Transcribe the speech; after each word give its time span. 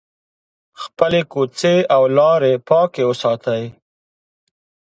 خپلې 0.81 1.21
کوڅې 1.31 1.75
او 1.95 2.03
لارې 2.17 2.53
پاکې 2.67 3.03
وساتئ. 3.09 3.63